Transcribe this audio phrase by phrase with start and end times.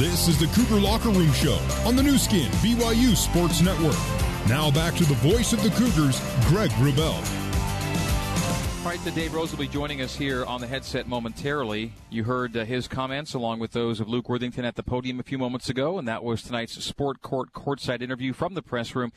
[0.00, 3.98] This is the Cougar Locker Room Show on the Nu Skin, BYU Sports Network.
[4.48, 7.18] Now back to the voice of the Cougars, Greg Wrubell.
[8.78, 11.92] All right, the Dave Rose will be joining us here on the headset momentarily.
[12.08, 15.22] You heard uh, his comments along with those of Luke Worthington at the podium a
[15.22, 19.12] few moments ago, and that was tonight's Sport Court courtside interview from the press room.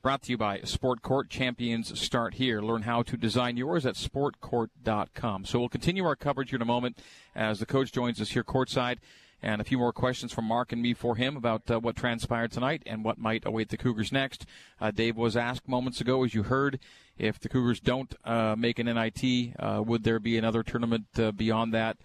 [0.00, 1.28] Brought to you by Sport Court.
[1.28, 2.62] Champions start here.
[2.62, 5.44] Learn how to design yours at sportcourt.com.
[5.44, 6.96] So we'll continue our coverage here in a moment
[7.34, 9.00] as the coach joins us here courtside
[9.42, 12.50] and a few more questions from Mark and me for him about uh, what transpired
[12.50, 14.46] tonight and what might await the Cougars next.
[14.80, 16.78] Uh, Dave was asked moments ago, as you heard,
[17.18, 21.32] if the Cougars don't uh, make an NIT, uh, would there be another tournament uh,
[21.32, 21.96] beyond that?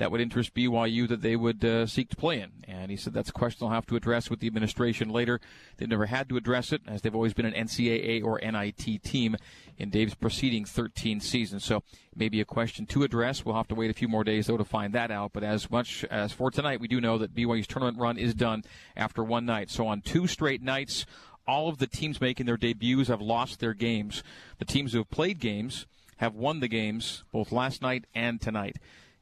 [0.00, 2.50] That would interest BYU that they would uh, seek to play in.
[2.66, 5.40] And he said that's a question they'll have to address with the administration later.
[5.76, 9.36] They've never had to address it, as they've always been an NCAA or NIT team
[9.76, 11.66] in Dave's preceding 13 seasons.
[11.66, 11.82] So
[12.16, 13.44] maybe a question to address.
[13.44, 15.34] We'll have to wait a few more days, though, to find that out.
[15.34, 18.64] But as much as for tonight, we do know that BYU's tournament run is done
[18.96, 19.68] after one night.
[19.68, 21.04] So on two straight nights,
[21.46, 24.22] all of the teams making their debuts have lost their games.
[24.60, 25.84] The teams who have played games
[26.16, 28.78] have won the games both last night and tonight.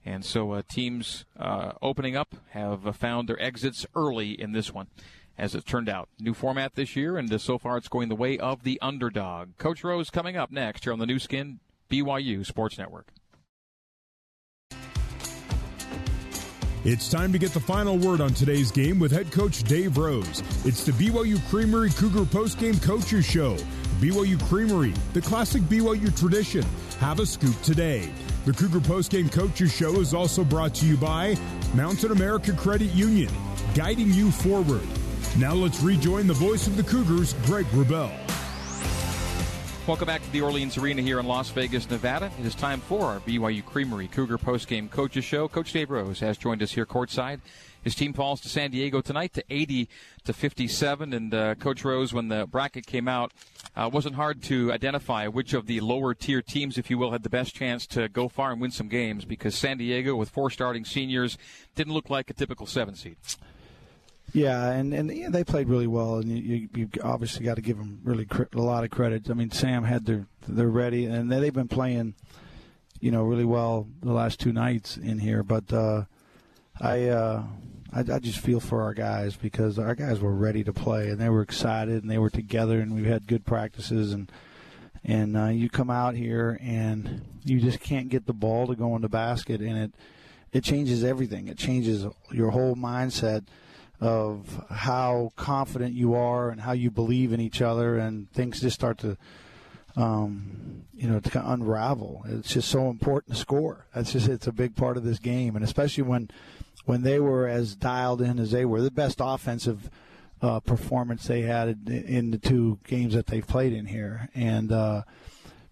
[0.09, 4.73] And so uh, teams uh, opening up have uh, found their exits early in this
[4.73, 4.87] one,
[5.37, 6.09] as it turned out.
[6.19, 9.59] New format this year, and uh, so far it's going the way of the underdog.
[9.59, 13.09] Coach Rose coming up next here on the Nu Skin BYU Sports Network.
[16.85, 20.43] It's time to get the final word on today's game with head coach Dave Rose.
[20.65, 23.59] It's the BYU Creamery Cougar Postgame Coaches Show.
[24.01, 26.65] BYU Creamery, the classic BYU tradition.
[26.99, 28.11] Have a scoop today.
[28.49, 31.37] The Cougar Postgame Coaches Show is also brought to you by
[31.75, 33.31] Mountain America Credit Union,
[33.75, 34.81] guiding you forward.
[35.37, 38.11] Now let's rejoin the voice of the Cougars, Greg Wrubell.
[39.87, 42.33] Welcome back to the Orleans Arena here in Las Vegas, Nevada.
[42.41, 45.47] It is time for our BYU Creamery Cougar Postgame Coaches Show.
[45.47, 47.41] Coach Dave Rose has joined us here courtside.
[47.83, 49.89] His team falls to San Diego tonight to 80
[50.25, 51.13] to 57.
[51.13, 53.33] And uh, Coach Rose, when the bracket came out,
[53.77, 57.23] uh, wasn't hard to identify which of the lower tier teams, if you will, had
[57.23, 60.51] the best chance to go far and win some games because San Diego, with four
[60.51, 61.39] starting seniors,
[61.75, 63.17] didn't look like a typical seven seed.
[64.33, 67.79] Yeah, and and yeah, they played really well, and you you obviously got to give
[67.79, 69.31] them really cr- a lot of credit.
[69.31, 72.15] I mean, Sam had their they're ready, and they've been playing,
[73.01, 75.43] you know, really well the last two nights in here.
[75.43, 76.05] But uh,
[76.81, 77.43] I uh,
[77.93, 81.19] I, I just feel for our guys because our guys were ready to play and
[81.19, 84.31] they were excited and they were together and we've had good practices and
[85.05, 88.95] and uh, you come out here and you just can't get the ball to go
[88.97, 89.93] in the basket and it
[90.53, 91.49] it changes everything.
[91.49, 93.45] It changes your whole mindset
[94.01, 98.75] of how confident you are and how you believe in each other and things just
[98.75, 99.17] start to
[99.97, 102.23] um, you know to unravel.
[102.29, 103.87] It's just so important to score.
[103.95, 106.31] That's just it's a big part of this game and especially when
[106.85, 108.81] when they were as dialed in as they were.
[108.81, 109.91] The best offensive
[110.41, 115.03] uh, performance they had in the two games that they've played in here, and uh,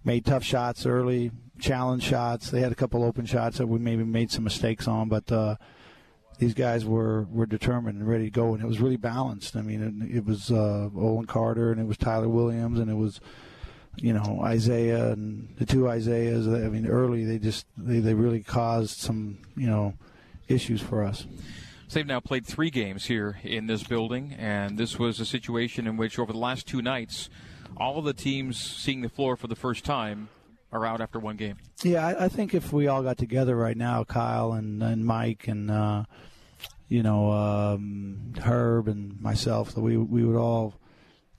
[0.05, 2.51] made tough shots early, challenge shots.
[2.51, 5.31] They had a couple open shots that we maybe made some mistakes on, but.
[5.31, 5.57] Uh,
[6.39, 9.57] these guys were, were determined and ready to go, and it was really balanced.
[9.57, 12.95] I mean, it, it was uh, Olin Carter, and it was Tyler Williams, and it
[12.95, 13.21] was
[13.97, 16.47] you know Isaiah and the two Isaiahs.
[16.47, 19.95] I mean, early they just they, they really caused some you know
[20.49, 21.27] issues for us.
[21.89, 25.87] So they've now played three games here in this building, and this was a situation
[25.87, 27.31] in which over the last two nights,
[27.77, 30.29] all of the teams seeing the floor for the first time
[30.73, 31.57] are out after one game.
[31.83, 35.47] Yeah, I, I think if we all got together right now, Kyle and, and Mike
[35.47, 36.05] and uh,
[36.89, 40.75] you know um, Herb and myself, that we we would all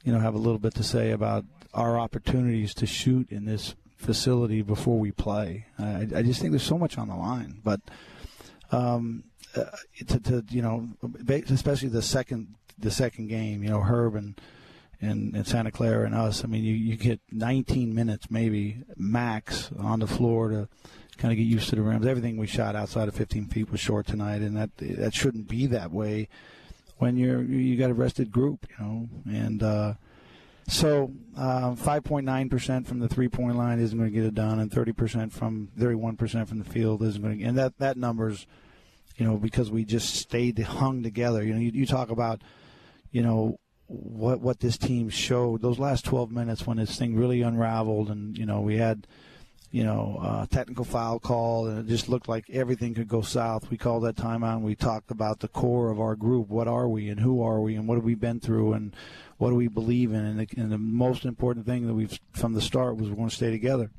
[0.04, 3.76] you know have a little bit to say about our opportunities to shoot in this
[3.98, 5.66] facility before we play.
[5.78, 7.82] I, I just think there's so much on the line, but
[8.72, 9.24] um,
[9.56, 9.66] uh,
[10.08, 10.88] to, to you know,
[11.50, 13.64] especially the second the second game.
[13.64, 14.40] You know, Herb and
[15.02, 16.44] and, and Santa Clara and us.
[16.44, 20.68] I mean, you, you get 19 minutes maybe max on the floor to
[21.18, 22.08] kind of get used to the rims.
[22.08, 25.66] Everything we shot outside of 15 feet was short tonight, and that that shouldn't be
[25.68, 26.30] that way
[26.98, 29.64] when you're you got a rested group, you know, and.
[29.64, 29.94] Uh,
[30.68, 35.32] so, 5.9% um, from the three-point line isn't going to get it done, and 30%
[35.32, 37.44] from 31% from the field isn't going to.
[37.46, 38.46] And that that number's,
[39.16, 41.42] you know, because we just stayed hung together.
[41.42, 42.42] You know, you, you talk about,
[43.12, 47.42] you know, what what this team showed those last 12 minutes when this thing really
[47.42, 49.08] unraveled, and you know we had
[49.72, 53.70] you know, uh, technical foul call, and it just looked like everything could go south.
[53.70, 56.48] We called that timeout, and we talked about the core of our group.
[56.48, 58.96] What are we, and who are we, and what have we been through, and
[59.38, 60.24] what do we believe in?
[60.26, 63.30] And the, and the most important thing that we've from the start was we're going
[63.30, 63.92] to stay together.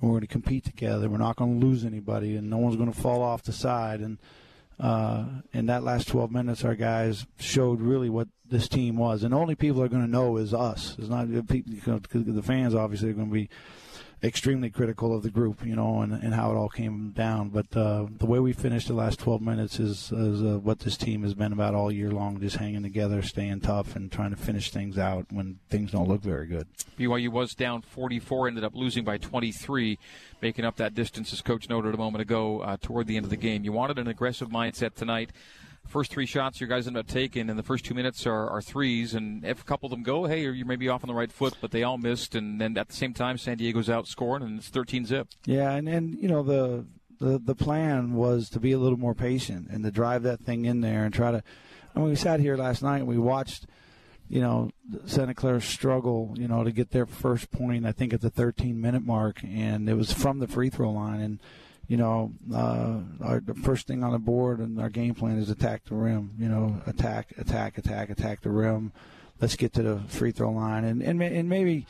[0.00, 1.08] And we're going to compete together.
[1.08, 4.00] We're not going to lose anybody, and no one's going to fall off the side.
[4.00, 4.18] And
[4.78, 9.22] uh, in that last 12 minutes, our guys showed really what this team was.
[9.22, 10.96] And the only people are going to know is us.
[10.98, 11.72] It's not people,
[12.12, 13.48] the fans obviously are going to be
[14.22, 17.50] extremely critical of the group, you know, and, and how it all came down.
[17.50, 20.96] But uh, the way we finished the last 12 minutes is, is uh, what this
[20.96, 24.36] team has been about all year long, just hanging together, staying tough, and trying to
[24.36, 26.66] finish things out when things don't look very good.
[26.98, 29.98] BYU was down 44, ended up losing by 23,
[30.40, 33.30] making up that distance, as Coach noted a moment ago, uh, toward the end of
[33.30, 33.64] the game.
[33.64, 35.30] You wanted an aggressive mindset tonight
[35.88, 38.62] first three shots your guys end up taking in the first two minutes are, are
[38.62, 41.14] threes, and if a couple of them go, hey, you may be off on the
[41.14, 44.06] right foot, but they all missed, and then at the same time, San Diego's out
[44.06, 45.28] scoring, and it's 13 zip.
[45.44, 46.86] Yeah, and, and you know, the,
[47.18, 50.64] the, the plan was to be a little more patient and to drive that thing
[50.64, 51.42] in there and try to.
[51.94, 53.66] I mean, we sat here last night and we watched,
[54.28, 54.70] you know,
[55.06, 58.78] Santa Clara struggle, you know, to get their first point, I think at the 13
[58.78, 61.20] minute mark, and it was from the free throw line.
[61.20, 61.40] And,
[61.88, 65.50] you know, uh, our, the first thing on the board and our game plan is
[65.50, 66.32] attack the rim.
[66.38, 68.92] You know, attack, attack, attack, attack the rim.
[69.40, 71.86] Let's get to the free throw line, and and, and maybe.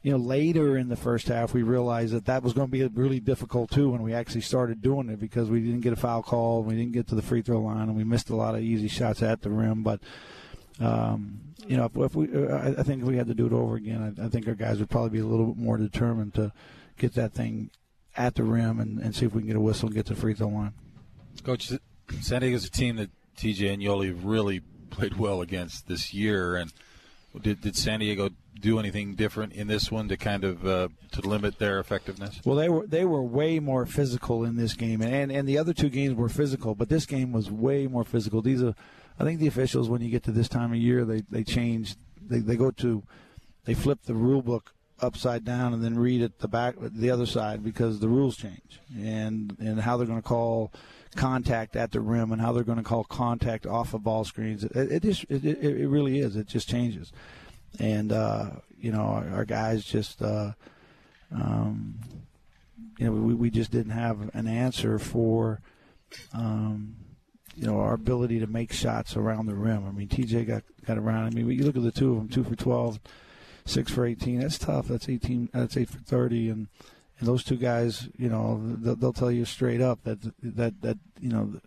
[0.00, 2.86] You know, later in the first half, we realized that that was going to be
[2.86, 6.22] really difficult too when we actually started doing it because we didn't get a foul
[6.22, 8.60] call, we didn't get to the free throw line, and we missed a lot of
[8.60, 9.82] easy shots at the rim.
[9.82, 10.00] But
[10.78, 13.74] um, you know, if, if we, I think if we had to do it over
[13.74, 16.52] again, I, I think our guys would probably be a little bit more determined to
[16.96, 17.70] get that thing
[18.16, 20.14] at the rim and, and see if we can get a whistle and get to
[20.14, 20.72] free throw line.
[21.44, 21.72] Coach,
[22.20, 24.60] San Diego's a team that TJ and Yoeli really
[24.90, 26.72] played well against this year, and
[27.40, 31.20] did, did San Diego do anything different in this one to kind of uh, to
[31.20, 32.40] limit their effectiveness?
[32.44, 35.72] Well, they were they were way more physical in this game, and and the other
[35.72, 38.42] two games were physical, but this game was way more physical.
[38.42, 38.74] These are,
[39.18, 41.94] I think, the officials when you get to this time of year, they they change,
[42.20, 43.02] they they go to,
[43.64, 47.26] they flip the rule book upside down and then read it the back the other
[47.26, 48.80] side because the rules change.
[48.96, 50.72] And and how they're going to call
[51.16, 54.62] contact at the rim and how they're going to call contact off of ball screens
[54.62, 56.36] it, it just it, it really is.
[56.36, 57.12] It just changes.
[57.78, 60.52] And uh, you know our, our guys just uh,
[61.34, 61.98] um,
[62.98, 65.60] you know we, we just didn't have an answer for
[66.32, 66.96] um,
[67.54, 69.86] you know our ability to make shots around the rim.
[69.86, 71.26] I mean TJ got got around.
[71.26, 73.00] I mean you look at the two of them two for 12
[73.68, 74.40] six for 18.
[74.40, 74.88] That's tough.
[74.88, 75.50] That's 18.
[75.52, 76.50] That's eight for 30.
[76.50, 76.68] And
[77.18, 80.98] and those two guys, you know, they'll, they'll tell you straight up that that that
[81.20, 81.60] you know,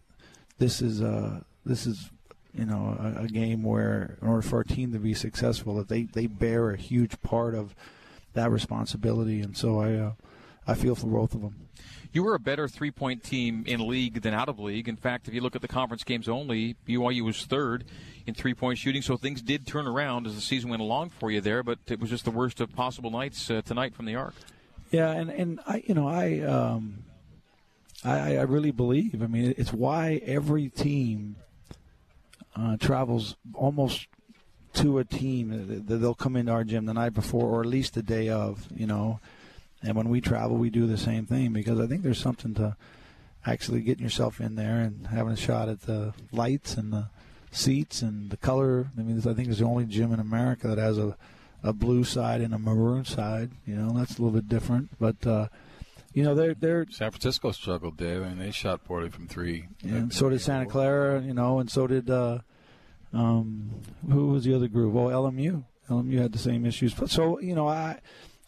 [0.60, 2.10] this is uh this is
[2.54, 5.90] you know a, a, game where in order for our team to be successful, that
[5.90, 7.76] they they bear a huge part of
[8.34, 9.42] that responsibility.
[9.42, 10.12] And so I uh,
[10.68, 11.56] I feel for both of them.
[12.14, 14.90] You were a better three point team in league than out of league.
[14.90, 17.86] In fact, if you look at the conference games only, BYU was third
[18.28, 19.02] in three point shooting.
[19.02, 22.00] So things did turn around as the season went along for you there, but it
[22.00, 24.36] was just the worst of possible nights uh, tonight from the arc.
[24.92, 27.06] Yeah, and, and I, you know, I, um,
[28.04, 29.24] I, I really believe.
[29.24, 31.38] I mean, it's why every team
[32.58, 34.08] uh, travels almost
[34.74, 35.84] to a team.
[35.88, 38.68] That they'll come into our gym the night before, or at least the day of.
[38.76, 39.22] You know,
[39.82, 42.76] and when we travel, we do the same thing because I think there's something to
[43.46, 47.08] actually getting yourself in there and having a shot at the lights and the
[47.52, 48.92] seats and the color.
[48.98, 51.18] I mean, I think it's the only gym in America that has a,
[51.64, 53.52] a blue side and a maroon side.
[53.66, 55.26] You know, that's a little bit different, but.
[55.26, 55.48] Uh,
[56.14, 58.22] you know, they're they're San Francisco struggled, Dave.
[58.22, 59.68] I mean, they shot poorly from three.
[59.82, 62.40] And so did Santa Clara, you know, and so did uh,
[63.14, 63.72] um,
[64.10, 64.94] who was the other group?
[64.94, 65.64] Well, LMU.
[65.90, 66.94] LMU had the same issues.
[66.94, 68.00] But so you know, I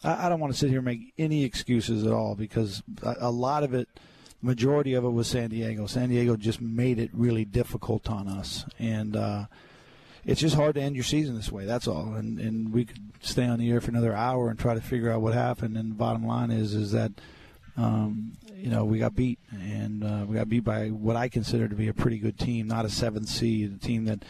[0.02, 3.14] I, I don't want to sit here and make any excuses at all because a,
[3.20, 3.88] a lot of it,
[4.42, 5.86] majority of it was San Diego.
[5.86, 9.46] San Diego just made it really difficult on us, and uh,
[10.24, 11.64] it's just hard to end your season this way.
[11.64, 12.14] That's all.
[12.14, 15.10] And and we could stay on the air for another hour and try to figure
[15.10, 15.76] out what happened.
[15.76, 17.12] And the bottom line is is that.
[17.76, 21.68] Um, you know, we got beat, and uh, we got beat by what I consider
[21.68, 24.24] to be a pretty good team, not a seventh seed, a team that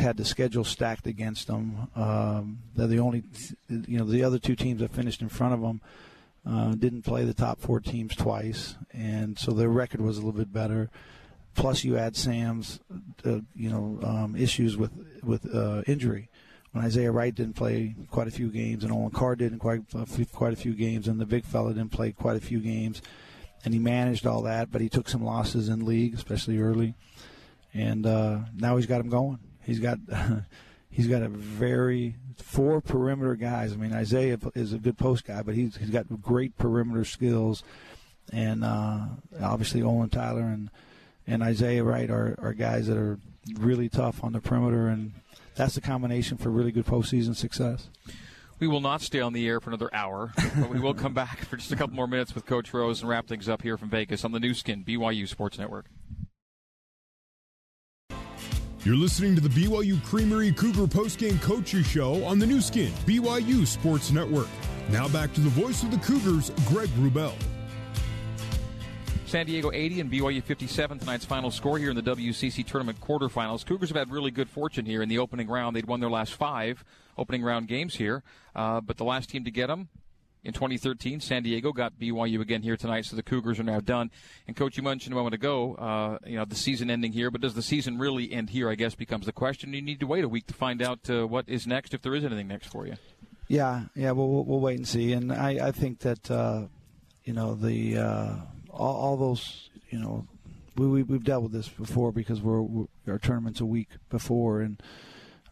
[0.00, 1.88] had the schedule stacked against them.
[1.96, 2.51] Um,
[2.82, 3.22] they're the only,
[3.68, 5.80] you know, the other two teams that finished in front of them
[6.46, 10.38] uh, didn't play the top four teams twice, and so their record was a little
[10.38, 10.90] bit better.
[11.54, 12.80] Plus, you add Sam's,
[13.24, 14.90] uh, you know, um, issues with
[15.22, 16.28] with uh, injury.
[16.72, 19.82] When Isaiah Wright didn't play quite a few games, and Olin Carter didn't quite
[20.32, 23.02] quite a few games, and the big fella didn't play quite a few games,
[23.64, 26.94] and he managed all that, but he took some losses in league, especially early,
[27.74, 29.98] and uh, now he's got him going He's got
[30.92, 33.72] he's got a very four perimeter guys.
[33.72, 37.64] I mean, Isaiah is a good post guy, but he's he's got great perimeter skills,
[38.32, 39.06] and uh,
[39.42, 40.70] obviously Olin Tyler and
[41.26, 43.18] and Isaiah Wright are, are guys that are
[43.58, 45.12] really tough on the perimeter, and
[45.54, 47.88] that's the combination for really good postseason success.
[48.58, 51.44] We will not stay on the air for another hour, but we will come back
[51.46, 53.88] for just a couple more minutes with Coach Rose and wrap things up here from
[53.88, 55.86] Vegas on the Nu Skin BYU Sports Network.
[58.84, 63.64] You're listening to the BYU Creamery Cougar postgame coaches show on the Nu Skin, BYU
[63.64, 64.48] Sports Network.
[64.90, 67.34] Now back to the voice of the Cougars, Greg Wrubell.
[69.24, 73.64] San Diego 80 and BYU 57 tonight's final score here in the WCC tournament quarterfinals.
[73.64, 75.76] Cougars have had really good fortune here in the opening round.
[75.76, 76.82] They'd won their last five
[77.16, 78.24] opening round games here,
[78.56, 79.90] uh, but the last team to get them
[80.44, 81.20] in 2013.
[81.20, 84.10] San Diego got BYU again here tonight, so the Cougars are now done.
[84.46, 87.40] And coach, you mentioned a moment ago, uh, you know, the season ending here, but
[87.40, 88.68] does the season really end here?
[88.68, 89.72] I guess becomes the question.
[89.72, 92.14] You need to wait a week to find out uh, what is next, if there
[92.14, 92.94] is anything next for you.
[93.48, 95.12] Yeah, yeah, we'll we'll, we'll wait and see.
[95.12, 96.66] And I, I think that uh,
[97.24, 98.34] you know the uh,
[98.70, 100.26] all, all, those you know
[100.76, 104.60] we, we we've dealt with this before because we're, we're our tournaments a week before
[104.60, 104.82] and.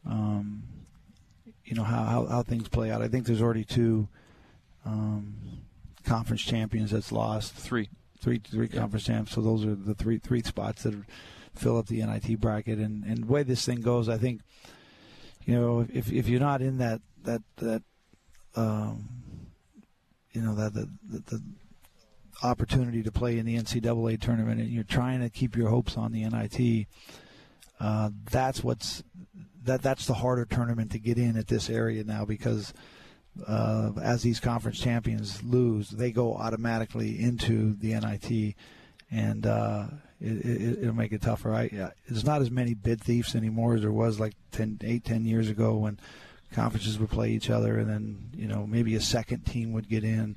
[0.08, 0.62] Um,
[1.62, 3.00] you know how, how, how things play out.
[3.00, 4.08] I think there's already two
[4.84, 5.34] um,
[6.04, 7.54] conference champions that's lost.
[7.54, 7.88] Three.
[8.20, 8.80] Three, three yeah.
[8.80, 9.32] conference champs.
[9.32, 10.94] So those are the three three spots that
[11.54, 12.78] fill up the NIT bracket.
[12.78, 14.42] And, and the way this thing goes, I think,
[15.44, 17.82] you know, if if you're not in that that that
[18.56, 19.08] um,
[20.32, 21.42] you know that the, the, the
[22.42, 26.12] opportunity to play in the NCAA tournament, and you're trying to keep your hopes on
[26.12, 26.86] the NIT.
[27.78, 29.02] Uh, that's what's
[29.64, 32.72] that that's the harder tournament to get in at this area now because
[33.46, 38.54] uh, as these conference champions lose, they go automatically into the NIT,
[39.10, 39.86] and uh,
[40.20, 41.54] it, will it, make it tougher.
[41.54, 45.24] I, there's not as many bid thieves anymore as there was like 10, 8, 10
[45.24, 45.98] years ago when
[46.52, 50.04] conferences would play each other, and then you know maybe a second team would get
[50.04, 50.36] in.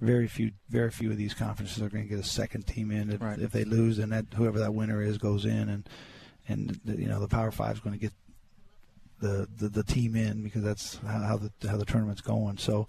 [0.00, 3.12] Very few, very few of these conferences are going to get a second team in.
[3.12, 3.38] If, right.
[3.38, 5.88] if they lose, then that whoever that winner is goes in, and
[6.48, 8.12] and you know the Power Five is going to get
[9.22, 12.58] the, the, the team in because that's how the how the tournament's going.
[12.58, 12.86] So,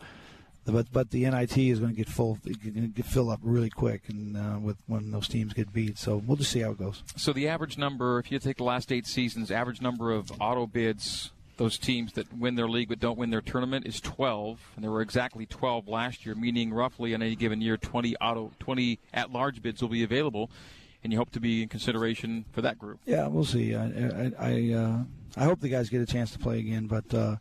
[0.65, 4.35] but but the NIT is going to get full, get fill up really quick, and
[4.35, 5.97] uh, with when those teams get beat.
[5.97, 7.03] So we'll just see how it goes.
[7.15, 10.67] So the average number, if you take the last eight seasons, average number of auto
[10.67, 11.31] bids.
[11.55, 14.89] Those teams that win their league but don't win their tournament is 12, and there
[14.89, 19.61] were exactly 12 last year, meaning roughly in any given year 20 auto 20 at-large
[19.61, 20.49] bids will be available
[21.03, 22.99] and you hope to be in consideration for that group.
[23.05, 23.75] Yeah, we'll see.
[23.75, 25.03] I I I, uh,
[25.35, 27.37] I hope the guys get a chance to play again, but uh,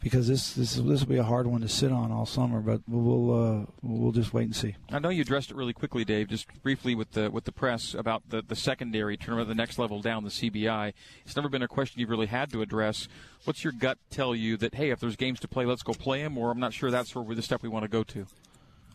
[0.00, 2.60] because this this this will be a hard one to sit on all summer.
[2.60, 4.76] But we'll uh, we'll just wait and see.
[4.90, 7.94] I know you addressed it really quickly, Dave, just briefly with the with the press
[7.94, 10.92] about the the secondary tournament, of the next level down, the CBI.
[11.24, 13.08] It's never been a question you've really had to address.
[13.44, 16.22] What's your gut tell you that hey, if there's games to play, let's go play
[16.22, 18.26] them, or I'm not sure that's where the step we want to go to.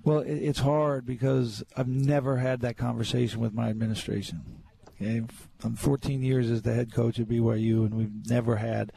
[0.06, 4.63] Well, it's hard because I've never had that conversation with my administration.
[5.00, 8.92] I'm 14 years as the head coach at BYU, and we've never had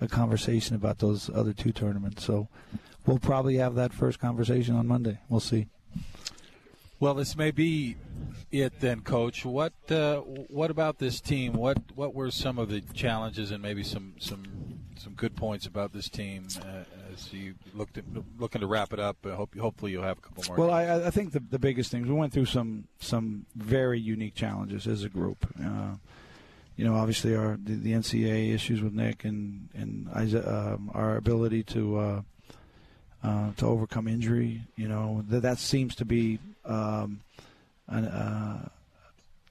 [0.00, 2.24] a conversation about those other two tournaments.
[2.24, 2.48] So
[3.06, 5.18] we'll probably have that first conversation on Monday.
[5.28, 5.68] We'll see.
[6.98, 7.96] Well, this may be
[8.50, 9.44] it then, Coach.
[9.44, 11.52] What uh, what about this team?
[11.52, 14.44] What what were some of the challenges and maybe some some
[14.96, 16.84] some good points about this team uh,
[17.16, 18.04] as you looked at,
[18.38, 19.16] looking to wrap it up?
[19.24, 20.66] I hope hopefully you'll have a couple more.
[20.66, 24.34] Well, I, I, think the the biggest things we went through some some very unique
[24.34, 25.46] challenges as a group.
[25.62, 25.96] Uh,
[26.76, 30.08] you know, obviously our the, the, NCAA issues with Nick and and
[30.46, 32.22] um, our ability to uh,
[33.22, 34.62] uh, to overcome injury.
[34.76, 37.20] You know, that that seems to be um,
[37.88, 38.68] an, uh,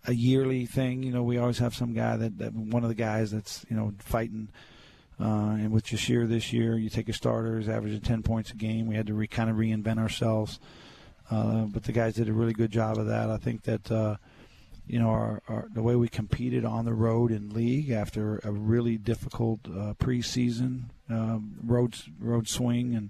[0.05, 1.03] a yearly thing.
[1.03, 3.75] You know, we always have some guy that, that one of the guys that's you
[3.75, 4.50] know fighting.
[5.19, 8.55] Uh, and with Jahshire this year, you take a starter, he's averaging 10 points a
[8.55, 8.88] game.
[8.88, 10.60] We had to re, kind of reinvent ourselves.
[11.31, 13.29] Uh, but the guys did a really good job of that.
[13.29, 14.17] I think that, uh,
[14.88, 18.51] you know, our, our, the way we competed on the road in league after a
[18.51, 23.10] really difficult uh, preseason um, road road swing and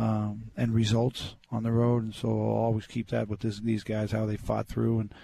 [0.00, 2.02] um, and results on the road.
[2.02, 5.00] And so I'll always keep that with this, these guys, how they fought through.
[5.00, 5.14] And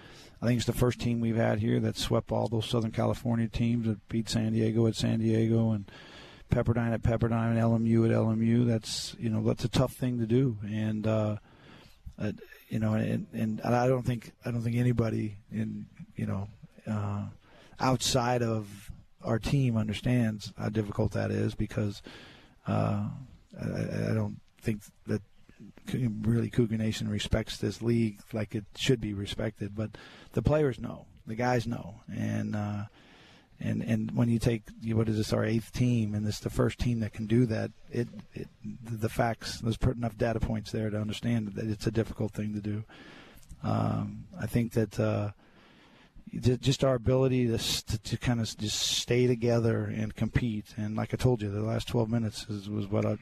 [0.42, 3.49] I think it's the first team we've had here that swept all those Southern California
[3.49, 5.90] teams that beat San Diego at San Diego and
[6.50, 8.66] Pepperdine at Pepperdine and LMU at LMU.
[8.66, 11.37] That's you know that's a tough thing to do, and uh,
[12.18, 12.33] uh,
[12.68, 16.49] you know, and, and I don't think I don't think anybody in you know
[16.87, 17.25] uh,
[17.80, 18.92] outside of
[19.25, 22.00] our team understands how difficult that is because
[22.68, 23.09] uh,
[23.61, 25.23] I, I don't think that
[26.23, 29.75] really Cougar Nation respects this league like it should be respected.
[29.75, 29.90] But
[30.32, 32.85] the players know, the guys know, and uh,
[33.61, 36.78] and and when you take what is this our eighth team, and this the first
[36.78, 38.49] team that can do that, it, it
[38.85, 42.52] the facts there's put enough data points there to understand that it's a difficult thing
[42.54, 42.85] to do.
[43.62, 44.99] Um, I think that.
[44.99, 45.30] Uh,
[46.61, 50.66] just our ability to, to, to, kind of just stay together and compete.
[50.76, 53.16] And like I told you, the last 12 minutes is, was what I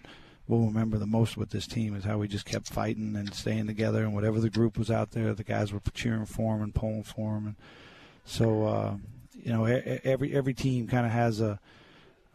[0.46, 3.66] we'll remember the most with this team is how we just kept fighting and staying
[3.66, 4.02] together.
[4.02, 7.02] And whatever the group was out there, the guys were cheering for him and pulling
[7.02, 7.46] for him.
[7.46, 7.56] And
[8.24, 8.94] so uh,
[9.42, 11.60] you know every every team kind of has a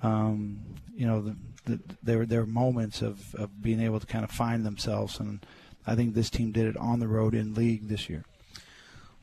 [0.02, 0.60] um,
[0.96, 1.36] you know
[1.66, 5.46] the, the, there are moments of, of being able to kind of find themselves and
[5.86, 8.24] I think this team did it on the road in league this year.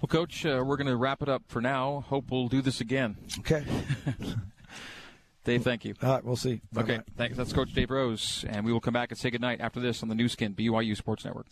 [0.01, 2.05] Well, Coach, uh, we're going to wrap it up for now.
[2.09, 3.17] Hope we'll do this again.
[3.39, 3.65] Okay.
[5.47, 5.95] Dave, thank you.
[6.03, 6.61] All right, we'll see.
[6.73, 6.93] Bye-bye.
[6.93, 7.37] Okay, thanks.
[7.37, 10.09] That's Coach Dave Rose, and we will come back and say goodnight after this on
[10.09, 11.47] the Nu Skin BYU Sports Network.